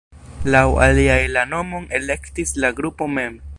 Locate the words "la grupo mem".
2.65-3.41